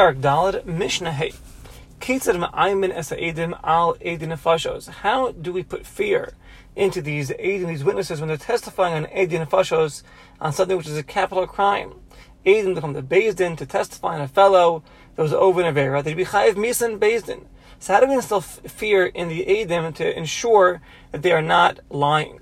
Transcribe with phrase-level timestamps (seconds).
[0.00, 1.12] Parak Dalad Mishnah
[5.02, 6.32] How do we put fear
[6.74, 10.02] into these Eidim, these witnesses, when they're testifying on Eidim Nefashos
[10.40, 11.92] on something which is a capital crime?
[12.46, 14.82] Eidim to come to Bezdin to testify on a fellow
[15.16, 16.02] that was over in Avera.
[16.02, 17.44] They'd be Chayiv Misan Bezdin.
[17.78, 20.80] So how do we instill fear in the Eidim to ensure
[21.12, 22.36] that they are not lying?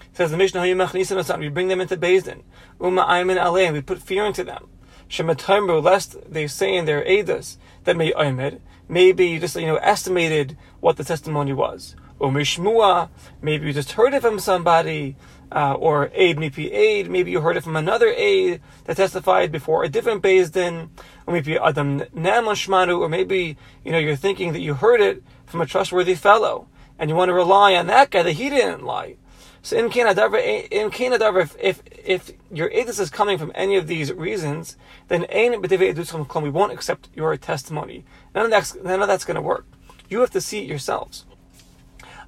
[0.00, 2.42] It says the Mishnah, we bring them into Bezdin.
[2.80, 4.66] Uma Ayman Aleim, we put fear into them.
[5.08, 9.76] Shematamru, lest they say in their Eidas that may Aymed, maybe you just you know
[9.76, 11.96] estimated what the testimony was.
[12.18, 13.08] Or Mishmua,
[13.42, 15.16] maybe you just heard it from somebody,
[15.52, 19.84] uh, or aid maybe aid, maybe you heard it from another aid that testified before
[19.84, 20.90] a different Din,
[21.26, 25.60] or maybe Adam Namashmanu, or maybe you know you're thinking that you heard it from
[25.60, 29.16] a trustworthy fellow, and you want to rely on that guy that he didn't lie.
[29.62, 33.86] So in Kanadavar, in Kanadavar, if, if if your edus is coming from any of
[33.86, 34.76] these reasons,
[35.08, 38.04] then we won't accept your testimony.
[38.34, 39.66] None of that's none of that's going to work.
[40.08, 41.24] You have to see it yourselves.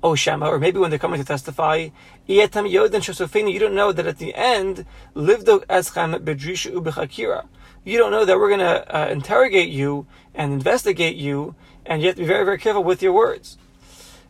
[0.03, 1.89] Oh Shema, or maybe when they're coming to testify,
[2.27, 7.47] you don't know that at the end, livdo eschem bedrisha ubechakira.
[7.85, 11.55] You don't know that we're going to uh, interrogate you and investigate you,
[11.85, 13.59] and you have to be very, very careful with your words.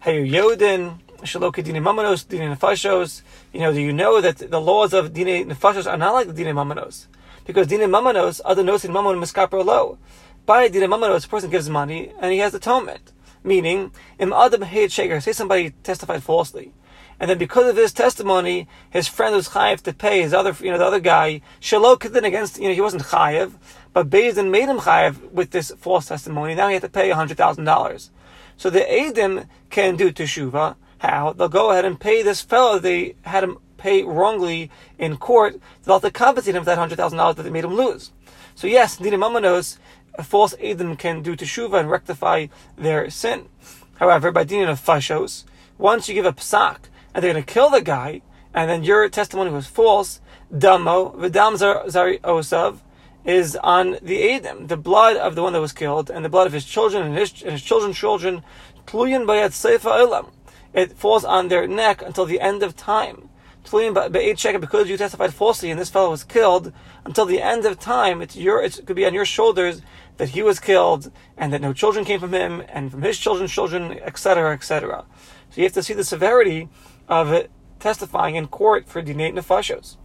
[0.01, 3.23] Hey, Yodin, Shalokadine Mamanos, Dine Nefashos.
[3.53, 6.45] You know, do you know that the laws of Dine Nefashos are not like the
[6.45, 7.07] Dine Mamanos?
[7.45, 9.99] Because Dine Mamanos, other nosin Mamon Miskapra lo.
[10.45, 13.13] By Dine Mamanos, a person gives money and he has atonement.
[13.43, 16.73] Meaning, Im Adam Heid Shaker, say somebody testified falsely.
[17.19, 20.71] And then because of his testimony, his friend was chayiv to pay his other, you
[20.71, 23.55] know, the other guy, shalok then against, you know, he wasn't chayiv,
[23.95, 26.55] but Bezdin made him chayiv with this false testimony.
[26.55, 28.11] Now he had to pay $100,000.
[28.59, 31.33] So the Adim can do teshuva, how?
[31.33, 35.61] They'll go ahead and pay this fellow they had him pay wrongly in court.
[35.85, 38.13] They'll have to compensate him for that hundred thousand dollars that they made him lose.
[38.55, 39.79] So yes, Nidim Mamanos,
[40.15, 43.49] a false Adam can do teshuva and rectify their sin.
[43.97, 45.45] However, by dealing of fashos,
[45.79, 46.79] once you give a psak
[47.15, 48.23] and they're going to kill the guy,
[48.55, 50.21] and then your testimony was false,
[50.57, 52.79] damo v'dam zari osav
[53.25, 56.47] is on the Adam, the blood of the one that was killed, and the blood
[56.47, 58.43] of his children and his, and his children's children,
[58.87, 60.31] tluyin bayat seifa olam
[60.77, 63.31] it falls on their neck until the end of time.
[63.65, 66.73] Because you testified falsely and this fellow was killed,
[67.05, 69.83] until the end of time, it's your, it could be on your shoulders
[70.19, 73.51] that he was killed and that no children came from him and from his children's
[73.51, 75.05] children, etc., etc.
[75.51, 76.69] So you have to see the severity
[77.09, 77.49] of
[77.81, 79.97] testifying in court for dinate nefashos.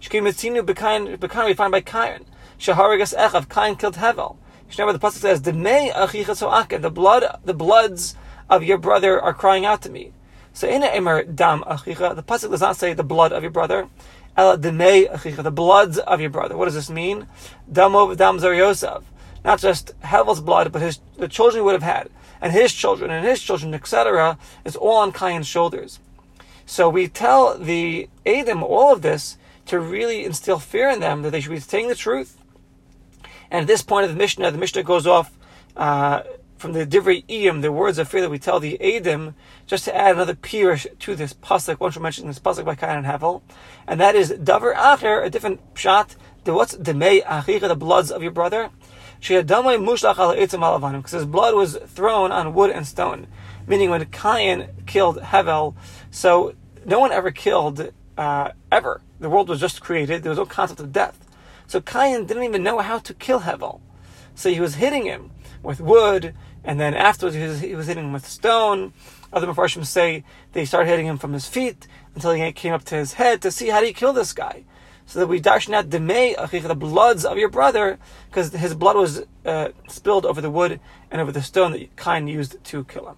[0.00, 2.26] Shkimitzinu b'kain we find by Kain.
[2.58, 4.36] Shaharigas echav Kain killed Hevel.
[4.78, 8.14] Remember the pasuk says, "The blood, the bloods
[8.50, 10.12] of your brother are crying out to me.
[10.52, 13.88] So in Emer Dam Achicha, the pasuk does not say the blood of your brother.
[14.36, 16.56] Ela Demei Achicha, the bloods of your brother.
[16.56, 17.28] What does this mean?
[17.70, 19.04] Damov Dam Zar Yosef.
[19.44, 22.10] Not just Hevel's blood, but his the children he would have had,
[22.42, 24.36] and his children, and his children, etc.
[24.64, 26.00] is all on Cain's shoulders.
[26.66, 31.30] So we tell the Adam all of this to really instill fear in them that
[31.30, 32.36] they should be saying the truth.
[33.50, 35.32] And at this point of the Mishnah, the Mishnah goes off
[35.76, 36.22] uh,
[36.60, 39.32] from the Divrei Iyim, the words of fear that we tell the Adim,
[39.66, 41.80] just to add another pirish to this pasuk.
[41.80, 43.42] Once we mention this pasuk by Kain and Havel,
[43.86, 46.16] and that is Davar Acher, a different shot.
[46.44, 48.68] The what's Demei Achicha, the bloods of your brother.
[49.22, 53.26] Sheadamai Mushlach al Alavanim, because his blood was thrown on wood and stone.
[53.66, 55.74] Meaning when Cain killed Havel,
[56.10, 56.54] so
[56.84, 59.00] no one ever killed uh, ever.
[59.18, 60.22] The world was just created.
[60.22, 61.26] There was no concept of death.
[61.66, 63.80] So Cain didn't even know how to kill Hevel.
[64.34, 65.30] So he was hitting him
[65.62, 66.34] with wood
[66.64, 68.92] and then afterwards he was, he was hitting him with stone.
[69.32, 72.96] Other Mepharshim say they started hitting him from his feet until he came up to
[72.96, 74.64] his head to see how do you kill this guy.
[75.06, 79.70] So that we darshan out the bloods of your brother, because his blood was uh,
[79.88, 80.78] spilled over the wood
[81.10, 83.16] and over the stone that Cain used to kill him.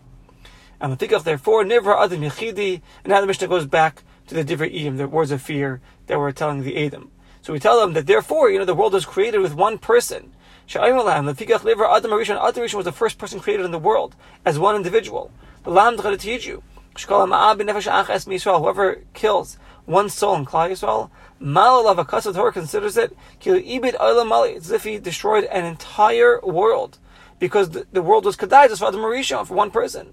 [0.80, 4.42] And the Tikach, therefore, Nivra Adam Yechidi, and now the Mishnah goes back to the
[4.42, 7.10] Divrei Iyim, the words of fear that we're telling the Adam.
[7.42, 10.31] So we tell them that therefore, you know, the world was created with one person.
[10.68, 14.14] Adam Rishon was the first person created in the world
[14.44, 15.30] as one individual.
[15.64, 16.62] The Lam Yiju.
[16.94, 21.10] Whoever kills one soul in Klal Yisrael,
[21.40, 26.98] Malalav Akasad Torah considers it It's as if he destroyed an entire world
[27.38, 30.12] because the, the world was Kadai just for Adam Rishon for one person.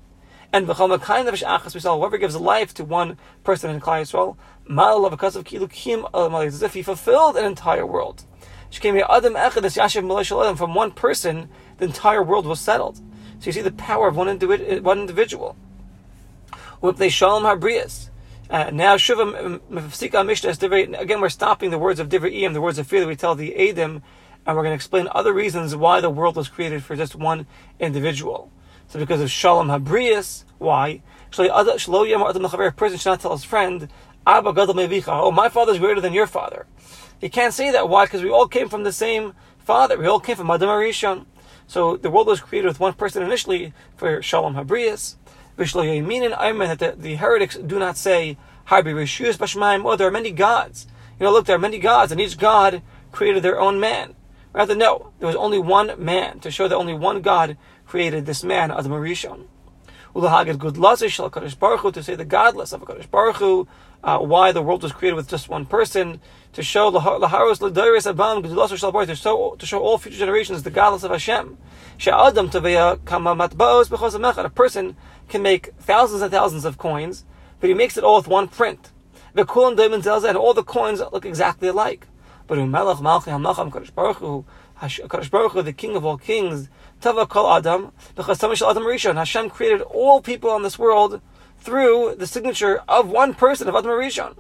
[0.52, 4.38] And whoever gives life to one person in Klal Yisrael,
[4.68, 8.24] Malalav Akasad Kilukim It's as if he fulfilled an entire world.
[8.72, 12.98] From one person, the entire world was settled.
[13.40, 15.56] So you see the power of one, individ- one individual.
[16.82, 18.10] Shalom Habrias.
[18.50, 23.02] Uh, now, Shuvah Mishnah again, we're stopping the words of Divrei the words of fear
[23.02, 24.02] that we tell the Adim
[24.46, 27.46] and we're going to explain other reasons why the world was created for just one
[27.80, 28.52] individual.
[28.88, 31.02] So because of Shalom Habrius, why?
[31.38, 33.88] A person should not tell his friend,
[34.26, 36.66] oh, my father is greater than your father.
[37.20, 37.90] He can't say that.
[37.90, 38.06] Why?
[38.06, 39.98] Because we all came from the same father.
[39.98, 41.26] We all came from Adam Arishon.
[41.68, 45.16] So the world was created with one person initially for Shalom Habrius.
[45.58, 48.38] Meaning, I mean that the, the heretics do not say,
[48.72, 50.88] oh, there are many gods.
[51.20, 52.82] You know, look, there are many gods, and each god
[53.12, 54.16] created their own man.
[54.54, 58.44] Rather, no, there was only one man to show that only one God created this
[58.44, 59.46] man, Adam Rishon.
[60.20, 63.68] Ulahagid Gudlasish Shal Kadosh Baruch to say the gadlus of Kadosh Baruch Hu,
[64.04, 66.20] uh, why the world was created with just one person,
[66.52, 71.06] to show Laharos Ladiris Abam Gudlasish Shal Baruch to show all future generations the gadlus
[71.06, 71.58] of Hashem.
[71.98, 74.98] She'adam Taveya Kama Matbaos Bechos A person
[75.30, 77.24] can make thousands and thousands of coins,
[77.62, 78.92] but he makes it all with one print.
[79.34, 82.08] The Kulam Diamond and all the coins look exactly alike.
[82.46, 84.44] But Melech Malchi Hamacham Kadosh Baruch Hu,
[84.80, 86.70] Kadosh Baruch Hu, the King of all kings,
[87.02, 89.16] Tava Kol Adam, Adam Rishon.
[89.16, 91.22] Hashem created all people on this world
[91.58, 94.38] through the signature of one person of Adam Rishon.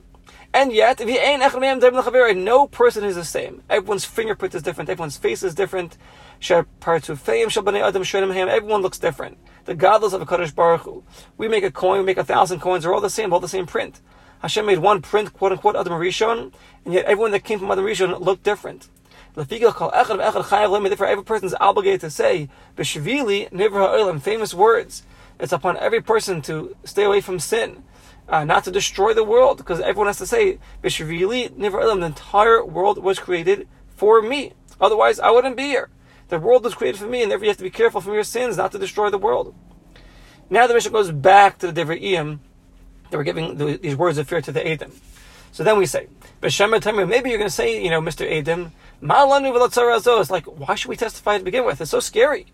[0.51, 3.61] And yet, no person is the same.
[3.69, 4.89] Everyone's fingerprint is different.
[4.89, 5.95] Everyone's face is different.
[6.41, 6.81] Everyone
[8.81, 9.37] looks different.
[9.65, 11.03] The gadlus of a Kadosh Baruch Hu.
[11.37, 13.47] We make a coin, we make a thousand coins, they're all the same, all the
[13.47, 14.01] same print.
[14.41, 16.51] Hashem made one print, quote unquote, Adam Rishon,
[16.85, 18.87] and yet everyone that came from Adam Rishon looked different.
[19.39, 25.03] Every person is obligated to say, B'shvili nivra ha'olam, famous words.
[25.39, 27.83] It's upon every person to stay away from sin,
[28.27, 32.07] uh, not to destroy the world, because everyone has to say, B'shvili nivra ha'olam, the
[32.07, 33.65] entire world was created
[33.95, 34.51] for me.
[34.81, 35.89] Otherwise, I wouldn't be here.
[36.27, 38.25] The world was created for me, and therefore you have to be careful from your
[38.25, 39.55] sins, not to destroy the world.
[40.49, 42.39] Now the Mishnah goes back to the Devriyim,
[43.09, 44.91] they were giving the, these words of fear to the Edom.
[45.51, 46.07] So then we say,
[46.41, 48.29] maybe you're going to say, you know, Mr.
[48.29, 51.81] Edom, it's like, why should we testify to begin with?
[51.81, 52.47] It's so scary.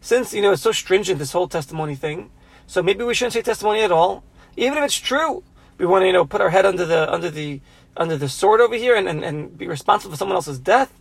[0.00, 2.30] Since, you know, it's so stringent, this whole testimony thing.
[2.66, 4.24] So maybe we shouldn't say testimony at all.
[4.56, 5.42] Even if it's true.
[5.78, 7.60] We want to, you know, put our head under the, under the,
[7.96, 10.92] under the sword over here and, and, and be responsible for someone else's death.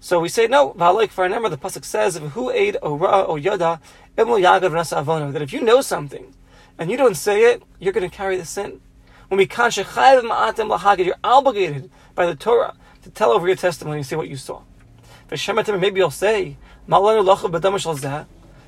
[0.00, 0.72] So we say no.
[0.72, 3.80] V'halek for number, the pasuk says, "Who aid o ra o yada
[4.16, 6.34] that if you know something
[6.76, 8.80] and you don't say it, you're going to carry the sin.
[9.28, 14.16] When we Lahag, you're obligated by the Torah to tell over your testimony and say
[14.16, 14.62] what you saw.
[15.30, 16.56] Maybe you'll say,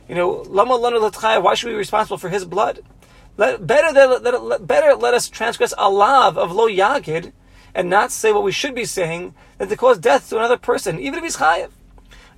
[0.09, 2.81] you know, why should we be responsible for his blood?
[3.37, 7.33] Let, better, let, let, better let us transgress a lav of lo yagid
[7.75, 11.01] and not say what we should be saying than to cause death to another person,
[11.01, 11.71] even if he's chayiv.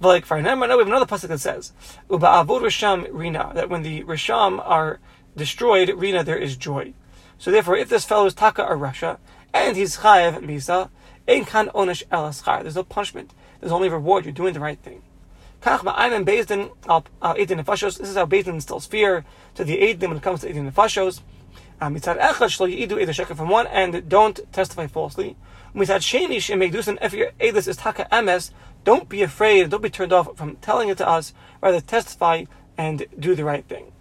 [0.00, 1.72] Like for now, we have another pasuk that says,
[2.08, 5.00] risham rina," that when the risham are
[5.37, 6.94] destroyed, Rina, there is joy.
[7.38, 9.19] So therefore, if this fellow is Taka or rasha,
[9.52, 10.90] and he's Chayev Misa,
[11.28, 13.32] Ein kan elas There's no punishment.
[13.61, 14.25] There's only reward.
[14.25, 15.02] You're doing the right thing.
[15.61, 17.99] Kach al Nefashos.
[17.99, 19.25] This is how Bezdin instills fear
[19.55, 21.20] to the Eidim when it comes to Eidim Nefashos.
[21.78, 25.37] Uh, mitzad echad shlo yidu eda sheker from one and don't testify falsely.
[25.75, 28.50] Mitzad sheni shem megdusin if your edus is taka emes,
[28.84, 31.34] don't be afraid, don't be turned off from telling it to us.
[31.61, 32.44] Rather testify
[32.78, 33.93] and do the right thing.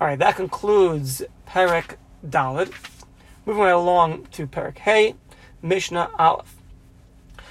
[0.00, 1.94] All right, that concludes Perek
[2.26, 2.72] Dalit.
[3.44, 5.14] Moving right along to Perek Hey,
[5.66, 6.56] Mishnah Aleph.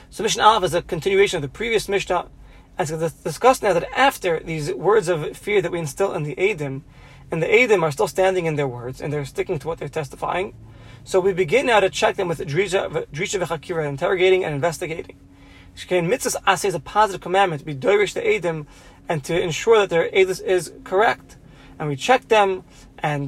[0.09, 2.27] So Mishnah Aleph is a continuation of the previous Mishnah,
[2.77, 6.35] and it's discuss now that after these words of fear that we instill in the
[6.35, 6.81] Adim,
[7.31, 9.90] and the Adim are still standing in their words, and they're sticking to what they're
[9.90, 10.54] testifying,
[11.04, 15.18] so we begin now to check them with Drisha v'Chakira, interrogating and investigating.
[15.75, 18.66] Shkein mitzvahs asay is a positive commandment to be doirish the Adim,
[19.09, 21.37] and to ensure that their Adis is correct
[21.80, 22.63] and we check them
[22.99, 23.28] and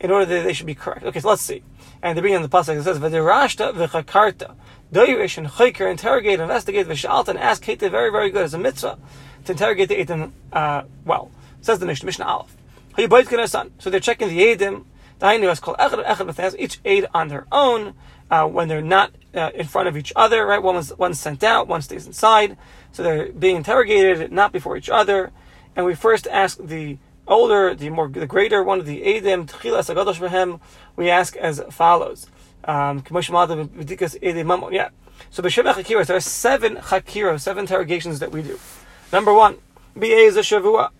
[0.00, 1.04] in order that they should be correct.
[1.04, 1.62] Okay, so let's see.
[2.02, 4.54] And the beginning of the pasuk it says V'derashta v'chakarta
[4.92, 8.98] doirish and chayker interrogate, investigate v'shalta and ask Kate very very good as a mitzvah
[9.44, 11.30] to interrogate the Edom uh, well.
[11.60, 12.56] Says the Mishnah Mishnah Aleph.
[12.98, 14.84] So they're checking the Edim.
[15.20, 17.94] Is Echad each aid on their own.
[18.30, 20.62] Uh, when they're not uh, in front of each other, right?
[20.62, 22.58] One was one's sent out, one stays inside.
[22.92, 25.32] So they're being interrogated, not before each other.
[25.74, 29.94] And we first ask the older, the more, the greater one of the Edim, Tchilas
[29.94, 30.60] Agadosh Behem,
[30.96, 32.26] we ask as follows.
[32.64, 34.88] Um, yeah.
[35.30, 38.58] So B'Shem Chakiros, there are seven Chakiros, seven interrogations that we do.
[39.12, 39.58] Number one,
[39.96, 40.90] BA is a Shavua.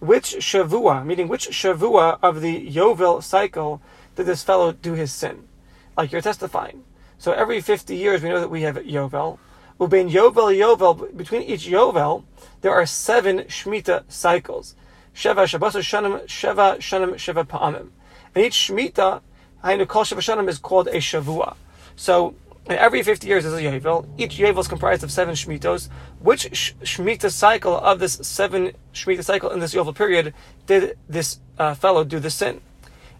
[0.00, 3.80] Which Shavua, meaning which Shavua of the Yovel cycle
[4.16, 5.48] did this fellow do his sin?
[5.96, 6.84] Like you're testifying.
[7.18, 9.38] So every 50 years we know that we have Yovel.
[9.80, 12.24] Ubein Yovel Yovel, between each Yovel,
[12.60, 14.74] there are seven Shemitah cycles.
[15.14, 17.88] Sheva Shabbos Shanim, Sheva Shanim, Sheva Pa'amim.
[18.34, 19.20] And each Shemitah,
[19.62, 21.56] Hainu Kol Sheva Shanim is called a Shavua.
[21.96, 22.34] So
[22.66, 24.06] every 50 years is a Yovel.
[24.18, 25.88] Each Yovel is comprised of seven Shmitos.
[26.18, 30.34] Which sh- Shemitah cycle of this seven Shemitah cycle in this Yovel period
[30.66, 32.60] did this uh, fellow do the sin?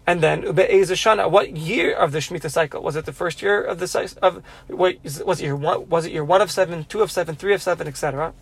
[0.07, 2.83] And then Shana, what year of the Shemitah cycle?
[2.83, 4.17] Was it the first year of the?
[4.21, 5.89] Of, what, was it year one?
[5.89, 8.33] Was it year one of seven, two of seven, three of seven, etc.?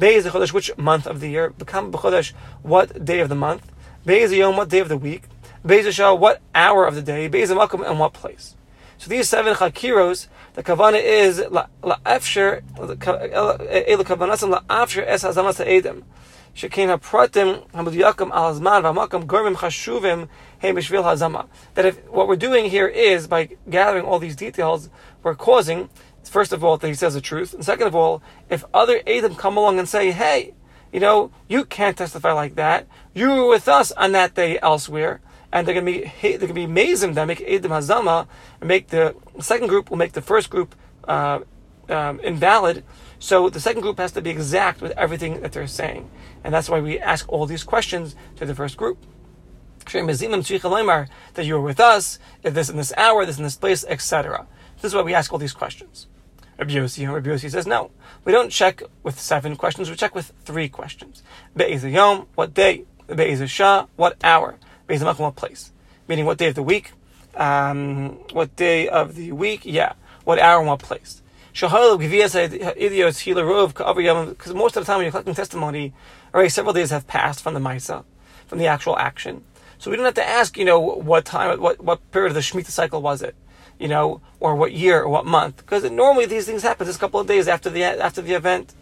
[0.00, 1.50] Chodesh, which month of the year?
[1.50, 3.70] Become B'chodesh, what day of the month?
[4.06, 5.24] Be'ez Yom, what day of the week?
[5.64, 7.28] Be'ez Shah, what hour of the day?
[7.28, 8.56] Be'ez Makom, and what place?
[8.96, 16.04] So these seven chakiros, the kavana is la'afsher, elu kavanasam la'afsher es hazamas ha'edim.
[16.54, 20.28] Shekin hapratim hamudiyakam al hazman v'hamakam gormim chashuvim
[20.58, 21.46] hey hazama.
[21.74, 24.90] That if what we're doing here is by gathering all these details,
[25.22, 25.88] we're causing,
[26.24, 29.36] first of all, that he says the truth, and second of all, if other edim
[29.36, 30.54] come along and say, hey,
[30.92, 32.86] you know, you can't testify like that.
[33.14, 35.20] You were with us on that day elsewhere
[35.52, 38.26] and they're going to be they're going to be mazim that make edim hazama
[38.60, 40.74] and make the second group will make the first group
[41.08, 41.40] uh,
[41.88, 42.84] um, invalid.
[43.18, 46.10] So the second group has to be exact with everything that they're saying,
[46.42, 48.98] and that's why we ask all these questions to the first group.
[49.84, 54.46] That you were with us, if this in this hour, this in this place, etc.
[54.80, 56.06] This is why we ask all these questions.
[56.58, 57.90] Rabbi Yossi, Rabbi Yossi says no.
[58.24, 59.90] We don't check with seven questions.
[59.90, 61.22] We check with three questions.
[61.56, 62.84] Be'ez yom, what day?
[63.06, 64.56] Be'ez shah, what hour?
[64.86, 65.72] Be'ez what place?
[66.08, 66.92] Meaning what day of the week?
[67.34, 69.62] Um, what day of the week?
[69.64, 69.94] Yeah.
[70.24, 71.22] What hour and what place?
[71.52, 71.72] Because
[74.54, 75.92] most of the time when you're collecting testimony,
[76.32, 78.04] already several days have passed from the Maisa,
[78.46, 79.44] from the actual action.
[79.78, 82.40] So we don't have to ask, you know, what time, what, what period of the
[82.40, 83.34] Shemitah cycle was it,
[83.80, 87.00] you know, or what year or what month, because normally these things happen just a
[87.00, 88.74] couple of days after the after the event.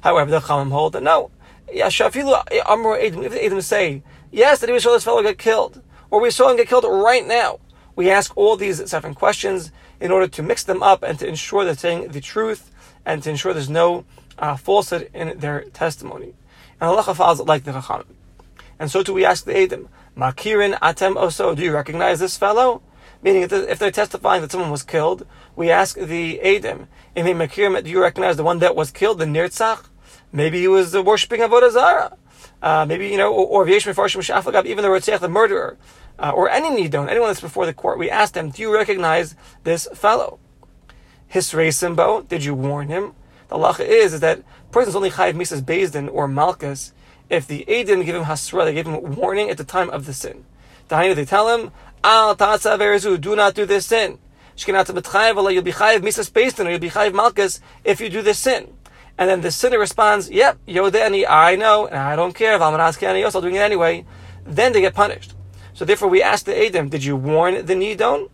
[0.00, 1.30] However, the Chachamim hold that no,
[1.68, 5.82] Shafilu Amr Edom, if the Edom say, yes, that we saw this fellow get killed,
[6.10, 7.60] or we saw him get killed right now,
[7.94, 9.70] we ask all these seven questions
[10.00, 12.70] in order to mix them up and to ensure they're saying the truth
[13.04, 14.06] and to ensure there's no
[14.38, 16.34] uh, falsehood in their testimony.
[16.80, 18.06] And Allah follows like the Chachamim.
[18.78, 22.80] And so too we ask the Edom, Makirin atem oso, do you recognize this fellow?
[23.22, 26.38] Meaning, if they're testifying that someone was killed, we ask the
[27.14, 29.86] Makirin, do you recognize the one that was killed, the Nirtzach?
[30.32, 32.16] Maybe he was worshipping Avodah Zarah.
[32.62, 35.76] Uh, maybe, you know, or Shafagab, even the Rotziach, the murderer,
[36.18, 39.34] uh, or any Nidon, anyone that's before the court, we ask them, do you recognize
[39.64, 40.38] this fellow?
[41.32, 43.14] Hisrei Simbo, did you warn him?
[43.48, 46.92] The halacha is, is that person's only chayiv misas bezdin or malchus
[47.30, 50.12] if the Adim give him hasra, they give him warning at the time of the
[50.12, 50.44] sin.
[50.88, 51.70] Dahainu, they tell him,
[52.02, 54.18] Al ta'atza verezu, do not do this sin.
[54.56, 58.72] You'll be chayiv misas bezdin, or you'll be chayiv malchus if you do this sin.
[59.18, 62.54] And then the sinner responds, Yep, Yodeni, I know, and I don't care.
[62.56, 64.06] If I'm also doing it anyway.
[64.46, 65.34] Then they get punished.
[65.74, 68.30] So therefore, we ask the Adam, Did you warn the Nidon?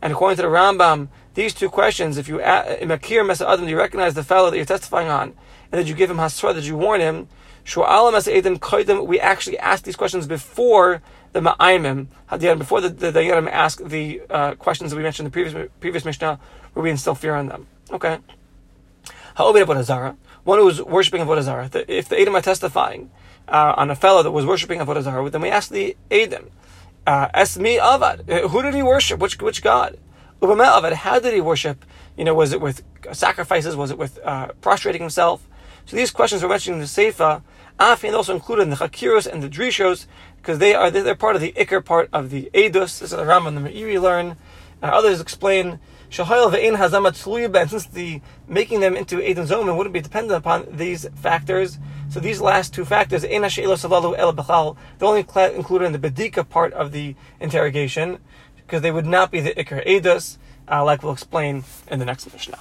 [0.00, 3.76] And according to the Rambam, these two questions, if you Makir Mesa Adam, do you
[3.76, 5.34] recognize the fellow that you're testifying on?
[5.72, 6.54] And did you give him Hasra?
[6.54, 7.28] Did you warn him?
[9.06, 11.02] We actually ask these questions before
[11.34, 12.06] the Ma'aimim,
[12.58, 16.04] before the, the Dayanim ask the uh, questions that we mentioned in the previous, previous
[16.04, 16.38] Mishnah,
[16.72, 17.66] where we instill fear on them.
[17.90, 18.18] Okay.
[19.34, 21.70] Ha'obed Avodah one who was worshipping Avodah Zarah.
[21.88, 23.10] If the Edom are testifying
[23.48, 26.50] uh, on a fellow that was worshipping Avodah Zarah, then we ask the Edom,
[27.06, 29.18] uh, Esmi Avad, uh, who did he worship?
[29.20, 29.98] Which which God?
[30.40, 31.84] Ubameh Avad, how did he worship?
[32.16, 33.74] You know, was it with sacrifices?
[33.74, 35.48] Was it with uh, prostrating himself?
[35.86, 37.42] So these questions are mentioned in the Seifa.
[37.78, 41.42] Afin also included in the Chakiros and the Drishos, because they are they're part of
[41.42, 43.00] the Iker part of the Edus.
[43.00, 44.36] This is the Rambam and the Meiri learn.
[44.82, 49.92] Uh, others explain Shahayel ve'in hazamat tzluya since the making them into Eden Zoman wouldn't
[49.92, 51.78] be dependent upon these factors.
[52.08, 55.26] So these last two factors, ein salalu el b'chal, they're only
[55.56, 58.18] included in the bedika part of the interrogation,
[58.56, 60.38] because they would not be the ikar edus,
[60.70, 62.60] uh, like we'll explain in the next Mishnah.